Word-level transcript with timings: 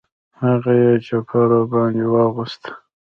هغه 0.43 0.71
یې 0.81 0.91
چپه 1.05 1.41
را 1.49 1.61
باندې 1.71 2.05
واغوست. 2.13 2.63